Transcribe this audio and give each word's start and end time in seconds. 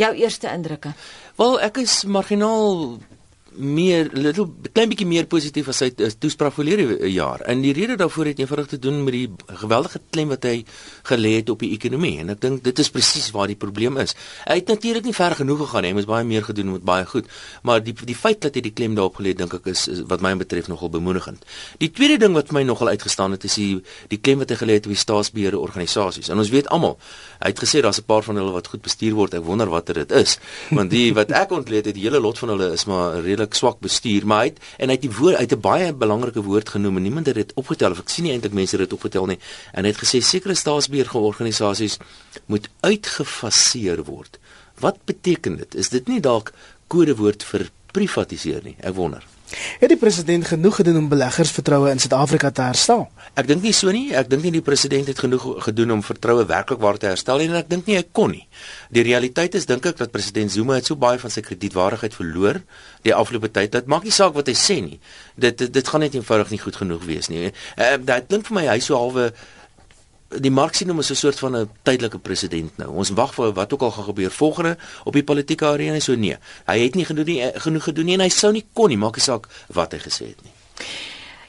Jou 0.00 0.14
eerste 0.16 0.48
indrukke? 0.48 0.94
Wel, 1.36 1.58
ek 1.66 1.82
is 1.82 2.00
marginaal 2.08 2.98
meer 3.58 4.08
little 4.14 4.46
klein 4.72 4.90
bietjie 4.90 5.06
meer 5.08 5.26
positief 5.30 5.68
as 5.72 5.80
sy 5.82 5.88
toespraak 5.92 6.54
verlede 6.54 7.08
jaar. 7.10 7.42
En 7.50 7.62
die 7.64 7.72
rede 7.74 7.96
daarvoor 7.98 8.30
het 8.30 8.38
eenvoudig 8.38 8.68
te 8.70 8.78
doen 8.78 9.02
met 9.04 9.14
die 9.16 9.56
geweldige 9.62 10.00
klem 10.10 10.30
wat 10.30 10.46
hy 10.46 10.64
gelê 11.08 11.36
het 11.40 11.50
op 11.50 11.62
die 11.64 11.72
ekonomie. 11.74 12.18
En 12.22 12.30
ek 12.34 12.40
dink 12.44 12.62
dit 12.64 12.82
is 12.82 12.90
presies 12.94 13.30
waar 13.34 13.50
die 13.50 13.58
probleem 13.58 13.98
is. 14.02 14.14
Hy 14.46 14.60
het 14.60 14.70
natuurlik 14.70 15.08
nie 15.08 15.14
ver 15.16 15.34
genoeg 15.40 15.64
gegaan 15.64 15.86
nie. 15.86 15.92
Hy 15.92 15.98
moes 15.98 16.08
baie 16.10 16.26
meer 16.26 16.46
gedoen 16.46 16.72
met 16.76 16.84
baie 16.86 17.06
goed. 17.10 17.30
Maar 17.66 17.82
die 17.84 17.94
die 18.06 18.16
feit 18.16 18.40
dat 18.44 18.54
hy 18.54 18.62
die 18.68 18.74
klem 18.74 18.94
daarop 18.98 19.18
gelê 19.18 19.34
het, 19.34 19.40
dink 19.42 19.54
ek 19.58 19.66
is, 19.72 19.86
is 19.90 20.04
wat 20.10 20.22
my 20.24 20.32
betref 20.40 20.70
nogal 20.70 20.92
bemoedigend. 20.92 21.44
Die 21.82 21.90
tweede 21.90 22.20
ding 22.22 22.36
wat 22.38 22.50
vir 22.50 22.60
my 22.60 22.64
nogal 22.68 22.92
uitgestaan 22.94 23.34
het 23.36 23.44
is 23.48 23.58
die 23.58 23.82
die 24.12 24.20
klem 24.20 24.40
wat 24.44 24.54
hy 24.54 24.60
gelê 24.62 24.78
het 24.78 24.86
op 24.86 24.94
die 24.94 25.02
staatsbeheerde 25.02 25.58
organisasies. 25.58 26.30
En 26.30 26.38
ons 26.38 26.52
weet 26.54 26.70
almal, 26.70 26.96
hy 27.40 27.52
het 27.52 27.64
gesê 27.64 27.82
daar's 27.82 28.00
'n 28.00 28.06
paar 28.06 28.22
van 28.22 28.36
hulle 28.36 28.54
wat 28.54 28.70
goed 28.70 28.82
bestuur 28.82 29.14
word. 29.14 29.34
Ek 29.34 29.44
wonder 29.44 29.68
watter 29.68 29.94
dit 29.94 30.12
is. 30.12 30.38
Want 30.70 30.90
die 30.90 31.12
wat 31.14 31.30
ek 31.30 31.50
ontleed 31.50 31.84
het, 31.84 31.94
die 31.94 32.06
hele 32.06 32.20
lot 32.20 32.38
van 32.38 32.48
hulle 32.48 32.72
is 32.72 32.84
maar 32.84 33.22
redelik 33.40 33.56
swak 33.56 33.80
bestuur, 33.80 34.26
maar 34.26 34.44
hy 34.44 34.50
het 34.50 34.60
en 34.78 34.90
hy 34.90 34.96
het 34.96 35.04
die 35.04 35.16
woord 35.16 35.36
uit 35.40 35.52
'n 35.52 35.60
baie 35.60 35.92
belangrike 35.92 36.42
woord 36.42 36.68
genoem 36.68 36.96
en 36.96 37.02
niemand 37.02 37.26
het 37.26 37.34
dit 37.34 37.52
opgetel 37.54 37.90
of 37.90 38.00
ek 38.00 38.08
sien 38.08 38.24
nie 38.24 38.32
eintlik 38.32 38.52
mense 38.52 38.76
dit 38.76 38.92
opgetel 38.92 39.26
nie. 39.26 39.38
En 39.72 39.84
hy 39.84 39.90
het 39.90 40.02
gesê 40.02 40.20
sekere 40.20 40.54
staatsbeheerorganisasies 40.54 41.98
moet 42.46 42.68
uitgefaseer 42.80 44.04
word. 44.04 44.38
Wat 44.80 44.96
beteken 45.04 45.56
dit? 45.56 45.74
Is 45.74 45.88
dit 45.88 46.08
nie 46.08 46.20
dalk 46.20 46.52
kodewoord 46.88 47.42
vir 47.42 47.70
privatiseer 47.92 48.62
nie? 48.62 48.76
Ek 48.80 48.94
wonder. 48.94 49.24
Het 49.50 49.88
die 49.90 49.98
president 49.98 50.46
genoeg 50.46 50.76
gedoen 50.78 50.96
om 50.96 51.08
beleggersvertroue 51.10 51.90
in 51.90 51.98
Suid-Afrika 51.98 52.50
te 52.54 52.62
herstel? 52.62 53.08
Ek 53.34 53.48
dink 53.48 53.64
nie 53.66 53.72
so 53.74 53.90
nie. 53.90 54.12
Ek 54.14 54.28
dink 54.30 54.44
nie 54.46 54.52
die 54.54 54.62
president 54.62 55.10
het 55.10 55.18
genoeg 55.18 55.46
gedoen 55.64 55.96
om 55.96 56.04
vertroue 56.06 56.44
werklik 56.46 56.78
waar 56.82 56.98
te 57.00 57.10
herstel 57.10 57.42
en 57.42 57.56
ek 57.58 57.70
dink 57.70 57.90
nie 57.90 57.96
hy 57.98 58.04
kon 58.14 58.30
nie. 58.30 58.44
Die 58.94 59.02
realiteit 59.06 59.56
is 59.58 59.66
dink 59.66 59.86
ek 59.90 59.98
dat 59.98 60.14
president 60.14 60.54
Zuma 60.54 60.78
het 60.78 60.86
so 60.86 60.98
baie 61.00 61.18
van 61.18 61.34
sy 61.34 61.42
kredietwaardigheid 61.46 62.14
verloor 62.14 62.60
die 63.06 63.14
afgelope 63.16 63.50
tyd. 63.50 63.74
Dit 63.74 63.90
maak 63.90 64.06
nie 64.06 64.14
saak 64.14 64.36
wat 64.38 64.50
hy 64.50 64.54
sê 64.58 64.78
nie. 64.84 65.00
Dit 65.34 65.58
dit, 65.58 65.72
dit 65.72 65.88
gaan 65.88 66.06
net 66.06 66.14
eenvoudig 66.14 66.54
nie 66.54 66.62
goed 66.62 66.78
genoeg 66.78 67.06
wees 67.08 67.30
nie. 67.32 67.50
Uh, 67.74 67.96
dit 67.98 68.30
klink 68.30 68.46
vir 68.46 68.60
my 68.60 68.68
hy 68.70 68.78
so 68.84 68.98
halwe 68.98 69.32
die 70.38 70.50
mark 70.50 70.74
sien 70.74 70.88
hom 70.88 70.98
as 70.98 71.10
'n 71.10 71.16
soort 71.16 71.38
van 71.38 71.56
'n 71.56 71.70
tydelike 71.82 72.18
president 72.18 72.78
nou. 72.78 72.90
Ons 72.90 73.10
wag 73.10 73.34
vir 73.34 73.52
wat 73.52 73.72
ook 73.72 73.82
al 73.82 73.90
gaan 73.90 74.04
gebeur 74.04 74.30
volgende 74.30 74.76
op 75.04 75.12
die 75.12 75.24
politieke 75.24 75.66
arena 75.66 76.00
so 76.00 76.14
nee. 76.14 76.36
Hy 76.66 76.78
het 76.78 76.94
nie 76.94 77.04
genoeg 77.04 77.26
nie, 77.26 77.52
genoeg 77.54 77.82
gedoen 77.82 78.04
nie 78.04 78.14
en 78.14 78.20
hy 78.20 78.28
sou 78.28 78.52
nie 78.52 78.64
kon 78.72 78.88
nie, 78.88 78.96
maak 78.96 79.16
nie 79.16 79.22
saak 79.22 79.48
wat 79.68 79.92
hy 79.92 79.98
gesê 79.98 80.26
het 80.26 80.42
nie. 80.42 80.52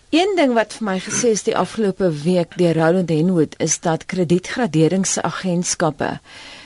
Een 0.09 0.36
ding 0.36 0.54
wat 0.54 0.74
vir 0.74 0.86
my 0.86 1.00
gesê 1.00 1.28
is 1.32 1.44
die 1.44 1.56
afgelope 1.56 2.12
week 2.24 2.58
deur 2.58 2.76
Roland 2.76 3.09
Henwood 3.09 3.56
is 3.59 3.80
dat 3.80 4.06
kredietgraderingsagentskappe 4.06 6.20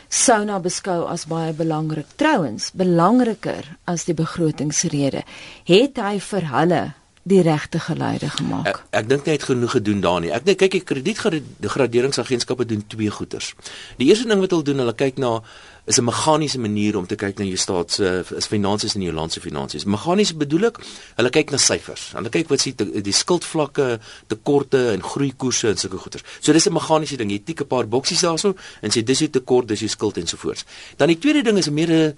sou 0.09 0.45
na 0.45 0.59
beskou 0.59 1.05
as 1.05 1.25
baie 1.29 1.53
belangrik. 1.53 2.05
Trouwens, 2.15 2.71
belangriker 2.73 3.77
as 3.85 4.05
die 4.05 4.17
begrotingsrede. 4.17 5.23
Het 5.63 5.97
hy 5.97 6.19
vir 6.19 6.51
hulle 6.51 6.93
die 7.25 7.41
regte 7.41 7.79
geleide 7.81 8.29
gemaak. 8.29 8.67
Ek, 8.69 8.81
ek 9.01 9.07
dink 9.09 9.25
hy 9.25 9.33
het 9.33 9.45
genoeg 9.47 9.71
gedoen 9.79 10.01
daar 10.03 10.19
nie. 10.21 10.29
Ek 10.35 10.43
dink 10.45 10.59
kyk 10.61 10.75
die 10.77 10.83
kredietgraderingsagentskappe 10.85 12.67
doen 12.69 12.83
twee 12.85 13.09
goeters. 13.09 13.55
Die 13.97 14.11
eerste 14.11 14.29
ding 14.29 14.43
wat 14.43 14.53
hulle 14.53 14.67
doen, 14.67 14.83
hulle 14.83 14.93
kyk 14.93 15.17
na 15.23 15.39
is 15.85 15.97
'n 15.97 16.05
meganiese 16.05 16.59
manier 16.59 16.97
om 16.97 17.05
te 17.05 17.15
kyk 17.15 17.37
na 17.37 17.45
jou 17.45 17.57
staat 17.57 17.91
se 17.91 18.23
is 18.35 18.45
finansies 18.45 18.95
en 18.95 19.01
jou 19.01 19.13
land 19.13 19.31
se 19.31 19.39
finansies. 19.39 19.85
Meganies 19.85 20.33
bedoel 20.37 20.65
ek, 20.65 20.77
hulle 21.15 21.29
kyk 21.29 21.51
na 21.51 21.57
syfers. 21.57 22.11
Hulle 22.13 22.29
kyk 22.29 22.49
wat 22.49 22.59
sien 22.59 22.75
die 22.77 23.13
skuldvlakke, 23.13 23.99
tekorte 24.27 24.91
en 24.91 25.01
groeikoerse 25.01 25.69
en 25.69 25.77
sulke 25.77 25.97
goeters. 25.97 26.23
So 26.41 26.53
dis 26.53 26.67
'n 26.67 26.73
meganiese 26.73 27.17
ding. 27.17 27.31
Jy 27.31 27.43
tik 27.43 27.61
'n 27.61 27.67
paar 27.67 27.87
boksies 27.87 28.21
daarso 28.21 28.55
en 28.81 28.89
sê 28.91 29.03
dis 29.03 29.19
die 29.19 29.29
tekort, 29.29 29.67
dis 29.67 29.79
die 29.79 29.87
skuld 29.87 30.17
en 30.17 30.27
so 30.27 30.37
voort. 30.37 30.63
Dan 30.97 31.07
die 31.07 31.19
tweede 31.19 31.43
ding 31.43 31.57
is 31.57 31.69
meer 31.69 31.89
'n 31.89 32.17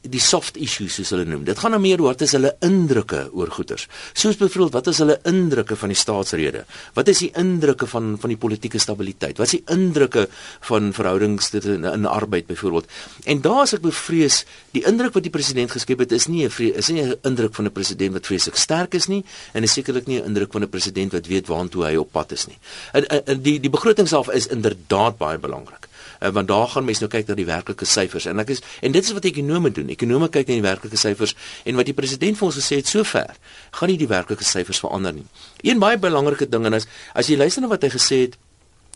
die 0.00 0.20
soft 0.20 0.56
issues 0.56 0.94
soos 0.98 1.12
hulle 1.14 1.24
noem. 1.28 1.44
Dit 1.44 1.58
gaan 1.58 1.74
nou 1.74 1.80
meer 1.82 2.00
oor 2.00 2.12
wat 2.12 2.24
is 2.24 2.34
hulle 2.36 2.52
indrukke 2.64 3.24
oor 3.32 3.50
goederes. 3.52 3.88
Soos 4.12 4.38
byvoorbeeld 4.40 4.76
wat 4.76 4.90
is 4.92 5.00
hulle 5.02 5.18
indrukke 5.28 5.76
van 5.76 5.92
die 5.92 5.98
staatsrede? 5.98 6.64
Wat 6.96 7.08
is 7.12 7.22
die 7.24 7.30
indrukke 7.38 7.86
van 7.90 8.16
van 8.22 8.32
die 8.32 8.38
politieke 8.40 8.80
stabiliteit? 8.82 9.38
Wat 9.40 9.50
is 9.50 9.56
die 9.58 9.74
indrukke 9.74 10.26
van 10.68 10.92
verhoudings 10.96 11.50
dit 11.54 11.68
in, 11.76 11.84
in 11.88 12.06
arbeid 12.06 12.46
byvoorbeeld? 12.46 12.90
En 13.24 13.44
daar 13.44 13.62
as 13.66 13.76
ek 13.76 13.84
bevrees, 13.84 14.42
die 14.76 14.84
indruk 14.88 15.16
wat 15.18 15.26
die 15.26 15.34
president 15.34 15.72
geskep 15.74 16.04
het 16.04 16.12
is 16.12 16.28
nie 16.28 16.46
'n 16.46 16.72
is 16.72 16.88
nie 16.88 17.02
'n 17.02 17.16
indruk 17.22 17.54
van 17.54 17.66
'n 17.66 17.72
president 17.72 18.12
wat 18.12 18.26
vreeslik 18.26 18.56
sterk 18.56 18.94
is 18.94 19.06
nie 19.06 19.24
en 19.52 19.62
is 19.62 19.72
sekerlik 19.72 20.06
nie 20.06 20.20
'n 20.20 20.24
indruk 20.24 20.52
van 20.52 20.62
'n 20.62 20.68
president 20.68 21.12
wat 21.12 21.26
weet 21.26 21.46
waantoe 21.46 21.84
hy 21.84 21.96
op 21.96 22.12
pad 22.12 22.32
is 22.32 22.46
nie. 22.46 22.58
En, 22.92 23.06
en 23.26 23.42
die 23.42 23.60
die 23.60 23.70
begroting 23.70 24.08
self 24.08 24.30
is 24.30 24.46
inderdaad 24.46 25.18
baie 25.18 25.38
belangrik 25.38 25.90
uh, 26.22 26.30
want 26.34 26.48
daar 26.48 26.68
gaan 26.68 26.86
mense 26.86 27.02
nou 27.02 27.10
kyk 27.10 27.28
na 27.28 27.36
die 27.38 27.48
werklike 27.48 27.88
syfers 27.88 28.28
en 28.30 28.42
ek 28.42 28.54
is 28.54 28.62
en 28.80 28.94
dit 28.94 29.04
is 29.04 29.12
wat 29.16 29.26
ekonome 29.28 29.72
doen. 29.74 29.90
Ekonome 29.92 30.30
kyk 30.32 30.48
na 30.48 30.60
die 30.60 30.66
werklike 30.66 31.00
syfers 31.00 31.34
en 31.66 31.80
wat 31.80 31.90
die 31.90 31.96
president 31.96 32.38
vir 32.38 32.48
ons 32.48 32.60
gesê 32.60 32.80
het 32.80 32.90
sover, 32.90 33.34
gaan 33.78 33.92
nie 33.92 33.98
die 34.00 34.10
werklike 34.10 34.46
syfers 34.46 34.82
verander 34.84 35.16
nie. 35.16 35.26
Een 35.66 35.82
baie 35.82 35.98
belangrike 35.98 36.48
ding 36.48 36.66
en 36.70 36.80
as 36.80 36.88
as 37.18 37.30
jy 37.30 37.38
luister 37.40 37.64
na 37.64 37.70
wat 37.72 37.84
hy 37.86 37.92
gesê 37.92 38.24
het 38.26 38.38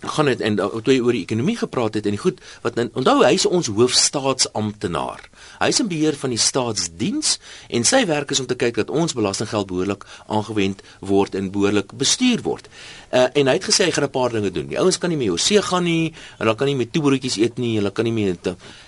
gaan 0.05 0.29
dit 0.29 0.41
en 0.45 0.57
toe 0.57 0.93
hy 0.93 0.99
oor 1.01 1.17
die 1.17 1.23
ekonomie 1.25 1.57
gepraat 1.57 1.95
het 1.97 2.07
en 2.07 2.19
goed 2.21 2.41
wat 2.65 2.77
onthou 2.77 3.23
hy 3.23 3.33
is 3.39 3.47
ons 3.49 3.71
hoofstaatsamptenaar. 3.73 5.23
Hy 5.57 5.69
is 5.73 5.81
in 5.81 5.89
beheer 5.89 6.19
van 6.21 6.35
die 6.35 6.41
staatsdiens 6.41 7.39
en 7.73 7.87
sy 7.89 8.03
werk 8.09 8.35
is 8.35 8.43
om 8.43 8.49
te 8.51 8.59
kyk 8.61 8.77
dat 8.77 8.93
ons 8.93 9.17
belastinggeld 9.17 9.71
behoorlik 9.71 10.05
aangewend 10.29 10.85
word 11.01 11.35
en 11.35 11.49
behoorlik 11.55 11.97
bestuur 11.97 12.45
word. 12.45 12.69
Uh, 13.09 13.31
en 13.33 13.49
hy 13.49 13.57
het 13.57 13.69
gesê 13.71 13.89
hy 13.89 13.95
gaan 13.97 14.05
'n 14.05 14.13
paar 14.13 14.33
dinge 14.37 14.51
doen. 14.51 14.69
Die 14.69 14.79
ouens 14.79 14.99
kan 14.99 15.11
nie 15.11 15.17
meer 15.17 15.33
Jose 15.33 15.63
gaan 15.63 15.85
nie, 15.85 16.13
hulle 16.39 16.55
kan 16.55 16.67
nie 16.67 16.77
meer 16.77 16.91
toebroodjies 16.91 17.39
eet 17.39 17.59
nie, 17.59 17.77
hulle 17.77 17.91
kan 17.91 18.05
nie 18.05 18.13
meer 18.13 18.37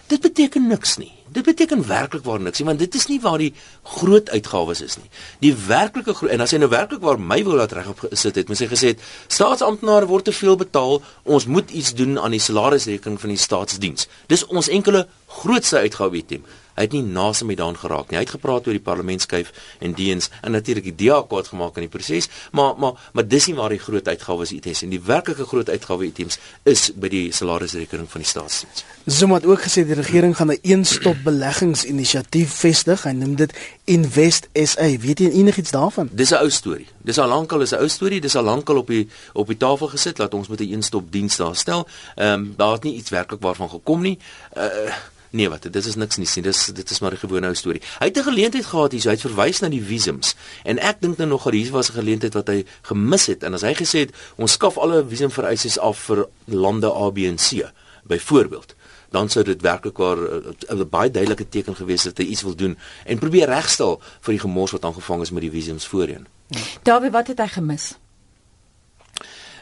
Dit 0.08 0.24
beteken 0.24 0.66
niks 0.66 0.96
nie. 0.96 1.12
Dit 1.28 1.44
beteken 1.44 1.82
werklik 1.86 2.24
waar 2.24 2.41
niks 2.41 2.58
nie, 2.58 2.66
want 2.66 2.80
dit 2.80 2.94
is 2.94 3.06
nie 3.10 3.19
waar 3.20 3.38
die 3.38 3.50
groot 3.98 4.30
uitgawes 4.32 4.80
is 4.80 4.96
nie. 4.96 5.10
Die 5.44 5.52
werklike 5.66 6.14
groot 6.16 6.32
en 6.32 6.41
as 6.41 6.54
hy 6.56 6.60
nou 6.62 6.70
werklik 6.72 7.02
waar 7.04 7.20
my 7.20 7.42
wil 7.44 7.58
laat 7.60 7.74
regop 7.76 8.00
gesit 8.06 8.41
het, 8.41 8.48
moet 8.48 8.62
hy 8.64 8.70
gesê 8.70 8.94
het 8.94 9.04
staatsamptenare 9.28 10.08
word 10.08 10.30
te 10.30 10.32
veel 10.32 10.56
betaal, 10.56 11.02
ons 11.28 11.46
moet 11.46 11.70
iets 11.70 11.92
doen 11.98 12.16
aan 12.16 12.32
die 12.32 12.41
salarisrekening 12.42 13.20
van 13.20 13.34
die 13.34 13.42
staatsdiens. 13.42 14.08
Dis 14.32 14.46
ons 14.48 14.72
enkele 14.72 15.04
grootste 15.42 15.84
uitgawe 15.84 16.16
item. 16.16 16.48
Hy 16.78 16.87
het 16.87 16.94
nie 16.94 17.03
naas 17.03 17.43
met 17.43 17.59
daan 17.59 17.75
geraak 17.77 18.12
nie. 18.12 18.21
Hy 18.21 18.22
het 18.22 18.34
gepraat 18.37 18.69
oor 18.69 18.77
die 18.77 18.84
parlementskuif 18.84 19.50
en 19.83 19.97
diens 19.99 20.31
en 20.47 20.55
natuurlik 20.55 20.87
die 20.93 20.94
DA 21.00 21.19
kwaad 21.27 21.50
gemaak 21.50 21.81
in 21.81 21.89
die 21.89 21.91
proses, 21.91 22.31
maar 22.55 22.78
maar 22.78 23.11
maar 23.12 23.27
dis 23.27 23.49
nie 23.50 23.56
waar 23.59 23.75
die 23.75 23.83
groot 23.83 24.09
uitgawes 24.09 24.53
is 24.53 24.83
en 24.87 24.94
die 24.94 25.00
werklike 25.03 25.47
groot 25.50 25.69
uitgawe 25.69 26.06
items 26.06 26.38
is 26.62 26.88
by 26.94 27.11
die 27.11 27.33
salarisrekening 27.34 28.06
van 28.11 28.22
die 28.22 28.31
staatsdiens. 28.31 28.84
Zuma 29.09 29.41
het 29.41 29.47
ook 29.49 29.65
gesê 29.67 29.83
die 29.88 29.99
regering 29.99 30.37
gaan 30.37 30.53
'n 30.53 30.59
een-stop 30.62 31.17
beleggingsinisiatief 31.25 32.53
vestig. 32.53 33.03
Hy 33.03 33.11
noem 33.11 33.37
dit 33.37 33.53
Invest 33.84 34.49
SA. 34.53 34.99
Weet 34.99 35.19
jy 35.19 35.31
enigiets 35.31 35.71
daarvan? 35.71 36.09
Dis 36.12 36.31
'n 36.31 36.34
ou 36.34 36.50
storie. 36.50 36.87
Dis 37.03 37.19
al 37.19 37.28
lankal 37.28 37.61
is 37.61 37.72
'n 37.72 37.81
ou 37.81 37.88
storie. 37.88 38.21
Dis 38.21 38.37
al 38.37 38.43
lankal 38.43 38.77
op 38.77 38.87
die 38.87 39.09
op 39.33 39.47
die 39.47 39.56
tafel 39.56 39.88
gesit 39.88 40.17
dat 40.17 40.34
ons 40.34 40.49
met 40.49 40.61
'n 40.61 40.72
een-stop 40.72 41.12
diens 41.12 41.37
daar 41.37 41.56
stel. 41.56 41.88
Ehm 42.15 42.33
um, 42.33 42.55
daar 42.56 42.72
het 42.72 42.83
nie 42.83 42.94
iets 42.94 43.11
werklik 43.11 43.41
waarvan 43.41 43.71
gekom 43.71 44.00
nie. 44.00 44.19
Uh 44.56 44.93
Nee, 45.31 45.49
wat 45.49 45.62
dit 45.62 45.77
is 45.77 45.94
niks 45.94 46.16
nie. 46.16 46.43
Dis 46.43 46.65
dit 46.66 46.91
is 46.91 47.00
maar 47.00 47.12
'n 47.12 47.16
gewone 47.16 47.47
ou 47.47 47.55
storie. 47.55 47.83
Hy 47.99 48.06
het 48.06 48.19
'n 48.19 48.22
geleentheid 48.22 48.66
gehad 48.66 48.93
hier, 48.93 49.00
so 49.00 49.09
hy 49.09 49.15
het 49.15 49.27
verwys 49.27 49.61
na 49.61 49.69
die 49.69 49.83
visums. 49.83 50.34
En 50.65 50.78
ek 50.78 51.00
dink 51.00 51.16
nou 51.16 51.28
nog 51.28 51.44
dat 51.44 51.53
hier 51.53 51.71
was 51.71 51.91
'n 51.91 51.93
geleentheid 51.93 52.34
wat 52.34 52.47
hy 52.47 52.65
gemis 52.83 53.27
het. 53.27 53.43
En 53.43 53.55
as 53.55 53.62
hy 53.62 53.75
gesê 53.75 53.99
het, 53.99 54.15
ons 54.37 54.53
skaf 54.53 54.78
alle 54.78 55.05
visumvereistes 55.09 55.78
af 55.78 55.99
vir 55.99 56.28
lande 56.44 56.87
A, 56.87 57.11
B 57.11 57.19
en 57.19 57.37
C, 57.37 57.72
byvoorbeeld, 58.03 58.75
dan 59.11 59.28
sou 59.28 59.44
dit 59.44 59.62
werklik 59.62 59.97
waar 59.97 60.19
'n 60.69 60.88
baie 60.88 61.11
duidelike 61.11 61.49
teken 61.49 61.77
gewees 61.77 62.03
het 62.05 62.17
dat 62.17 62.27
hy 62.27 62.33
iets 62.33 62.43
wil 62.43 62.55
doen 62.55 62.78
en 63.05 63.19
probeer 63.19 63.49
regstel 63.49 64.00
vir 64.21 64.33
die 64.33 64.41
gemors 64.41 64.71
wat 64.71 64.84
aangevang 64.84 65.22
is 65.22 65.31
met 65.31 65.43
die 65.43 65.50
visums 65.50 65.87
voorheen. 65.87 66.27
Dawie, 66.83 67.11
wat 67.11 67.27
het 67.27 67.38
hy 67.38 67.47
gemis? 67.47 67.97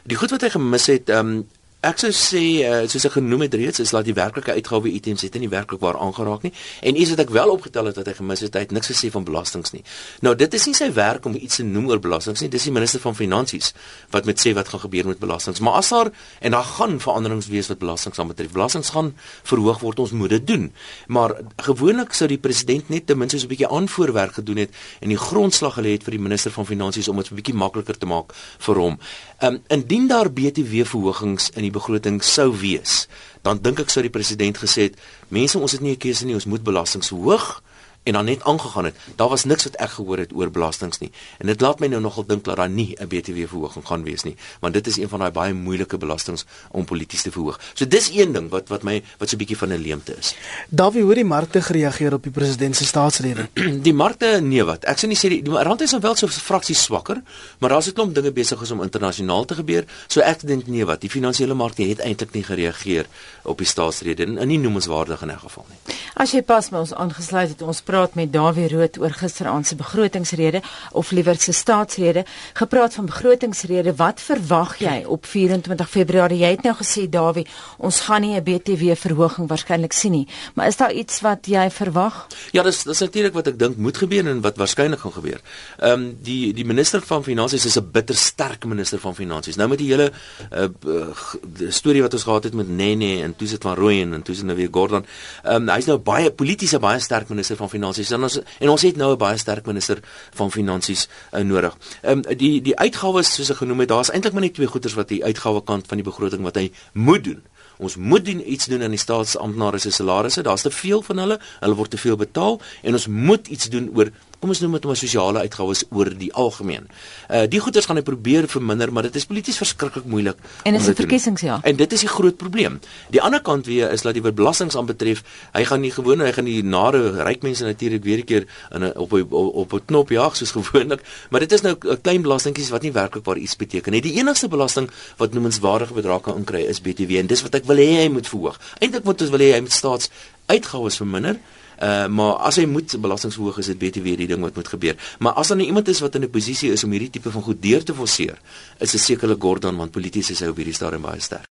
Die 0.02 0.16
goed 0.16 0.30
wat 0.30 0.40
hy 0.40 0.50
gemis 0.50 0.86
het, 0.86 1.08
ehm 1.08 1.26
um, 1.26 1.48
Ek 1.86 2.00
sou 2.02 2.08
sê 2.10 2.40
uh, 2.66 2.78
soos 2.90 3.04
ek 3.06 3.12
genoem 3.14 3.44
het 3.44 3.52
reeds 3.54 3.78
is 3.84 3.92
dat 3.94 4.02
die 4.08 4.14
werklike 4.16 4.50
uitgawe 4.56 4.90
items 4.90 5.22
het 5.22 5.36
nie 5.38 5.46
werklik 5.52 5.78
waar 5.84 5.94
aangeraak 6.02 6.42
nie 6.42 6.50
en 6.82 6.96
iets 6.98 7.12
wat 7.12 7.20
ek 7.22 7.30
wel 7.36 7.52
opgetel 7.52 7.86
het 7.86 7.98
wat 8.00 8.08
hy 8.10 8.14
gemis 8.16 8.40
het, 8.42 8.56
hy 8.58 8.64
het 8.64 8.72
niks 8.74 8.88
gesê 8.90 9.10
van 9.14 9.22
belastings 9.22 9.70
nie. 9.70 9.84
Nou 10.26 10.32
dit 10.34 10.56
is 10.58 10.66
nie 10.66 10.74
sy 10.74 10.88
werk 10.96 11.28
om 11.30 11.36
iets 11.38 11.60
te 11.60 11.66
noem 11.66 11.86
oor 11.92 12.00
belastings 12.02 12.42
nie, 12.42 12.48
dis 12.50 12.66
die 12.66 12.72
minister 12.74 13.02
van 13.04 13.14
finansies 13.14 13.70
wat 14.16 14.26
met 14.26 14.42
sê 14.42 14.50
wat 14.56 14.72
gaan 14.72 14.82
gebeur 14.82 15.12
met 15.12 15.20
belastings. 15.22 15.60
Maar 15.62 15.78
as 15.78 15.92
daar 15.94 16.10
en 16.40 16.56
daar 16.56 16.66
gaan 16.72 16.96
veranderings 17.04 17.50
wees 17.52 17.70
wat 17.70 17.78
belastings 17.84 18.18
aanbetref. 18.18 18.50
Belastings 18.56 18.90
gaan 18.96 19.12
verhoog 19.46 19.78
word, 19.84 20.02
ons 20.02 20.16
moet 20.18 20.34
dit 20.34 20.46
doen. 20.48 20.66
Maar 21.06 21.36
gewoonlik 21.68 22.18
sou 22.18 22.26
die 22.32 22.40
president 22.42 22.90
net 22.90 23.06
ten 23.06 23.18
minste 23.22 23.38
so 23.38 23.46
'n 23.46 23.52
bietjie 23.54 23.70
aanvoorwerk 23.70 24.40
gedoen 24.40 24.64
het 24.64 24.74
en 25.00 25.14
die 25.14 25.20
grondslag 25.28 25.78
gelê 25.78 25.94
het 25.94 26.02
vir 26.02 26.18
die 26.18 26.24
minister 26.26 26.50
van 26.50 26.66
finansies 26.66 27.08
om 27.08 27.22
dit 27.22 27.30
'n 27.30 27.38
bietjie 27.38 27.54
makliker 27.54 27.94
te 27.98 28.06
maak 28.06 28.34
vir 28.58 28.74
hom. 28.74 28.98
Ehm 29.38 29.54
um, 29.54 29.62
indien 29.68 30.08
daar 30.08 30.32
BTW 30.32 30.82
verhogings 30.84 31.50
in 31.54 31.62
die 31.62 31.75
begroting 31.76 32.22
sou 32.24 32.50
wees, 32.56 33.04
dan 33.46 33.60
dink 33.62 33.84
ek 33.84 33.92
sou 33.92 34.02
die 34.04 34.12
president 34.12 34.58
gesê 34.62 34.88
het, 34.88 34.98
mense 35.28 35.58
ons 35.60 35.76
het 35.76 35.84
nie 35.84 35.94
'n 35.94 36.02
keuse 36.02 36.24
nie, 36.26 36.34
ons 36.34 36.48
moet 36.50 36.64
belastings 36.64 37.12
verhoog 37.12 37.60
en 38.06 38.12
dan 38.12 38.24
net 38.24 38.44
aangegaan 38.44 38.84
het. 38.84 38.96
Daar 39.16 39.28
was 39.28 39.44
niks 39.44 39.64
wat 39.64 39.74
ek 39.82 39.90
gehoor 39.90 40.18
het 40.18 40.32
oor 40.32 40.50
belastings 40.50 40.98
nie. 41.02 41.10
En 41.38 41.46
dit 41.50 41.60
laat 41.60 41.80
my 41.82 41.88
nou 41.90 42.00
nogal 42.00 42.26
dink 42.26 42.44
dat 42.44 42.56
daar 42.56 42.70
nie 42.70 42.94
'n 42.94 43.08
BTW 43.08 43.48
verhoging 43.50 43.86
gaan 43.86 44.02
wees 44.02 44.22
nie, 44.22 44.36
want 44.60 44.74
dit 44.74 44.86
is 44.86 44.96
een 44.96 45.08
van 45.08 45.18
daai 45.18 45.30
baie 45.30 45.54
moeilike 45.54 45.98
belastings 45.98 46.44
om 46.70 46.84
polities 46.84 47.22
te 47.22 47.30
verhoog. 47.30 47.60
So 47.74 47.86
dis 47.86 48.10
een 48.10 48.32
ding 48.32 48.48
wat 48.50 48.68
wat 48.68 48.82
my 48.82 49.02
wat 49.18 49.28
so 49.28 49.34
'n 49.34 49.38
bietjie 49.38 49.56
van 49.56 49.72
'n 49.72 49.78
leemte 49.78 50.16
is. 50.18 50.34
Davie, 50.68 51.02
hoe 51.02 51.14
die 51.14 51.24
markte 51.24 51.62
gereageer 51.62 52.12
op 52.12 52.22
die 52.22 52.32
president 52.32 52.76
se 52.76 52.84
staatsrede? 52.84 53.48
die 53.88 53.94
markte 53.94 54.40
nee 54.40 54.64
wat. 54.64 54.84
Ek 54.84 54.98
sê 54.98 55.06
nie 55.06 55.16
sê 55.16 55.28
die, 55.28 55.42
die 55.42 55.52
rand 55.52 55.80
is 55.80 55.90
nou 55.90 56.00
wel 56.00 56.14
so 56.14 56.26
'n 56.26 56.30
fraksie 56.30 56.74
swakker, 56.74 57.22
maar 57.58 57.70
daar's 57.70 57.88
'n 57.88 57.92
klomp 57.92 58.14
dinge 58.14 58.32
besig 58.32 58.60
is 58.62 58.70
om 58.70 58.82
internasionaal 58.82 59.44
te 59.44 59.54
gebeur. 59.54 59.84
So 60.06 60.20
ek 60.20 60.46
dink 60.46 60.66
nee 60.66 60.84
wat. 60.84 61.00
Die 61.00 61.10
finansiële 61.10 61.54
markte 61.54 61.82
het 61.82 61.98
eintlik 61.98 62.32
nie 62.32 62.44
gereageer 62.44 63.06
op 63.42 63.58
die 63.58 63.66
staatsrede 63.66 64.24
en 64.24 64.46
nie 64.48 64.58
noemenswaardig 64.58 65.22
in 65.22 65.30
'n 65.30 65.38
geval 65.38 65.66
nie. 65.68 65.96
As 66.14 66.30
jy 66.30 66.42
pas 66.42 66.70
met 66.70 66.80
ons 66.80 66.94
aangesluit 66.94 67.48
het, 67.48 67.62
ons 67.62 67.80
praat 67.80 67.95
met 67.96 68.32
Dawie 68.32 68.68
Rood 68.68 68.98
oor 69.00 69.10
gisteraand 69.10 69.66
se 69.66 69.76
begrotingsrede 69.76 70.60
of 70.92 71.10
liewer 71.10 71.36
se 71.40 71.52
staatsrede. 71.52 72.24
Gepraat 72.52 72.94
van 72.94 73.06
begrotingsrede, 73.06 73.94
wat 73.96 74.20
verwag 74.20 74.76
jy 74.78 75.04
op 75.06 75.26
24 75.26 75.90
Februarie? 75.90 76.38
Jy 76.38 76.50
het 76.50 76.62
nou 76.62 76.74
gesê 76.76 77.08
Dawie, 77.08 77.46
ons 77.78 78.00
gaan 78.00 78.20
nie 78.20 78.36
'n 78.36 78.42
BTW 78.42 78.94
verhoging 78.94 79.48
waarskynlik 79.48 79.92
sien 79.92 80.12
nie, 80.12 80.28
maar 80.54 80.66
is 80.66 80.76
daar 80.76 80.92
iets 80.92 81.20
wat 81.20 81.46
jy 81.46 81.70
verwag? 81.70 82.26
Ja, 82.52 82.62
dis 82.62 82.82
dis 82.82 82.98
natuurlik 82.98 83.32
wat 83.32 83.46
ek 83.46 83.58
dink 83.58 83.76
moet 83.76 83.96
gebeur 83.96 84.26
en 84.26 84.40
wat 84.40 84.56
waarskynlik 84.56 85.00
gaan 85.00 85.12
gebeur. 85.12 85.40
Ehm 85.78 85.92
um, 85.92 86.18
die 86.22 86.52
die 86.52 86.64
minister 86.64 87.00
van 87.00 87.24
finansies 87.24 87.64
is 87.64 87.76
'n 87.76 87.90
bitter 87.92 88.14
sterk 88.16 88.64
minister 88.64 88.98
van 88.98 89.14
finansies. 89.14 89.56
Nou 89.56 89.68
met 89.68 89.78
die 89.78 89.88
hele 89.88 90.12
uh, 90.52 90.68
uh, 90.86 91.68
storie 91.68 92.02
wat 92.02 92.12
ons 92.12 92.22
gehad 92.22 92.44
het 92.44 92.54
met 92.54 92.68
Nene 92.68 93.22
en 93.22 93.36
toe 93.36 93.48
sit 93.48 93.62
van 93.62 93.74
Rooyen 93.74 94.12
en 94.12 94.22
toe 94.22 94.34
sit 94.34 94.44
nou 94.44 94.56
weer 94.56 94.68
Gordon. 94.70 95.06
Ehm 95.42 95.54
um, 95.62 95.68
hy's 95.68 95.86
nou 95.86 95.98
baie 95.98 96.30
politiese 96.30 96.78
baie 96.78 97.00
sterk 97.00 97.28
minister 97.28 97.56
van 97.56 97.68
finansies 97.68 97.85
en 97.86 98.22
ons 98.22 98.40
en 98.58 98.68
ons 98.68 98.82
het 98.82 98.96
nou 98.96 99.12
'n 99.12 99.18
baie 99.18 99.38
sterk 99.38 99.66
minister 99.66 99.98
van 100.34 100.50
finansies 100.50 101.08
uh, 101.32 101.40
nodig. 101.40 101.76
Ehm 102.02 102.18
um, 102.18 102.36
die 102.36 102.62
die 102.62 102.76
uitgawes 102.76 103.34
soos 103.34 103.50
ek 103.50 103.56
genoem 103.56 103.80
het, 103.80 103.88
daar's 103.88 104.10
eintlik 104.10 104.32
maar 104.32 104.42
net 104.42 104.54
twee 104.54 104.66
goeders 104.66 104.94
wat 104.94 105.08
die 105.08 105.24
uitgawe 105.24 105.62
kant 105.64 105.86
van 105.86 105.96
die 105.96 106.06
begroting 106.06 106.42
wat 106.42 106.56
hy 106.56 106.72
moet 106.92 107.24
doen. 107.24 107.42
Ons 107.78 107.96
moet 107.96 108.24
doen 108.24 108.40
iets 108.52 108.66
doen 108.66 108.82
aan 108.82 108.94
die 108.94 108.98
staatsamptenare 108.98 109.78
se 109.78 109.90
salarisse. 109.90 110.42
Daar's 110.42 110.62
te 110.62 110.70
veel 110.70 111.02
van 111.02 111.18
hulle. 111.18 111.40
Hulle 111.60 111.74
word 111.74 111.90
te 111.90 111.98
veel 111.98 112.16
betaal 112.16 112.60
en 112.82 112.92
ons 112.92 113.06
moet 113.06 113.46
iets 113.46 113.68
doen 113.68 113.90
oor 113.94 114.10
kom 114.40 114.52
ons 114.52 114.60
noem 114.60 114.76
dit 114.76 114.84
maar 114.84 114.96
sosiale 114.96 115.42
uitgawes 115.46 115.84
oor 115.90 116.10
die 116.18 116.32
algemeen. 116.34 116.88
Uh 117.30 117.44
die 117.50 117.60
goeders 117.60 117.86
gaan 117.88 117.96
hy 117.96 118.04
probeer 118.06 118.48
verminder, 118.48 118.92
maar 118.92 119.06
dit 119.08 119.16
is 119.16 119.26
polities 119.28 119.56
verskriklik 119.56 120.04
moeilik. 120.04 120.36
En 120.64 120.74
is 120.74 120.88
'n 120.88 120.94
verkiesingsjaar. 120.94 121.60
En 121.62 121.76
dit 121.76 121.92
is 121.92 122.00
die 122.00 122.08
groot 122.08 122.36
probleem. 122.36 122.80
Die 123.10 123.22
ander 123.22 123.40
kant 123.40 123.66
weer 123.66 123.90
is 123.90 124.02
dat 124.02 124.14
die 124.14 124.22
belastings 124.32 124.76
aanbetref, 124.76 125.22
hy 125.52 125.64
gaan 125.64 125.80
nie 125.80 125.90
gewoon 125.90 126.20
hy 126.20 126.32
gaan 126.32 126.44
die 126.44 126.62
nare 126.62 127.22
ryk 127.24 127.42
mense 127.42 127.64
natuurlik 127.64 128.04
weer 128.04 128.18
'n 128.18 128.24
keer 128.24 128.46
in 128.70 128.84
'n 128.84 128.92
op 128.96 129.12
op 129.12 129.32
op 129.32 129.72
'n 129.72 129.84
knop 129.86 130.08
jag 130.08 130.36
soos 130.36 130.50
gewoonlik, 130.50 131.00
maar 131.30 131.40
dit 131.40 131.52
is 131.52 131.60
nou 131.60 131.76
'n 131.80 132.00
klein 132.00 132.22
belastingkies 132.22 132.70
wat 132.70 132.82
nie 132.82 132.92
werklik 132.92 133.24
waar 133.24 133.36
iets 133.36 133.56
beteken 133.56 133.92
nie. 133.92 134.00
Die 134.00 134.18
enigste 134.18 134.48
belasting 134.48 134.90
wat 135.16 135.32
noemenswaardige 135.32 135.94
bedrag 135.94 136.20
kan 136.20 136.36
inkry 136.36 136.62
is 136.62 136.80
BTW 136.80 137.18
en 137.18 137.26
dis 137.26 137.42
wat 137.42 137.54
ek 137.54 137.64
wil 137.64 137.76
hê 137.76 138.02
hy 138.02 138.08
moet 138.08 138.28
verhoog. 138.28 138.60
Eintlik 138.78 139.04
moet 139.04 139.20
ons 139.20 139.30
wil 139.30 139.40
hê 139.40 139.52
hy 139.52 139.60
moet 139.60 139.72
staats 139.72 140.10
uitgawes 140.46 140.96
verminder 140.96 141.36
Uh 141.78 142.06
maar 142.08 142.32
as 142.48 142.56
hy 142.56 142.64
moet 142.64 142.96
belastingverhoog 143.00 143.58
is 143.58 143.66
dit 143.66 144.00
weer 144.02 144.16
die 144.16 144.26
ding 144.26 144.40
wat 144.40 144.54
moet 144.56 144.68
gebeur. 144.68 144.96
Maar 145.18 145.32
as 145.32 145.48
dan 145.48 145.60
iemand 145.60 145.88
is 145.88 146.00
wat 146.00 146.14
in 146.14 146.22
'n 146.22 146.30
posisie 146.30 146.72
is 146.72 146.84
om 146.84 146.90
hierdie 146.90 147.10
tipe 147.10 147.30
van 147.30 147.42
goed 147.42 147.62
deur 147.62 147.84
te 147.84 147.94
forceer, 147.94 148.38
is 148.78 148.90
dit 148.90 149.00
sekerlik 149.00 149.40
Gordon 149.40 149.76
want 149.76 149.90
polities 149.90 150.30
is 150.30 150.40
hy 150.40 150.46
op 150.46 150.56
hierdie 150.56 150.74
stadium 150.74 151.02
baie 151.02 151.20
sterk. 151.20 151.44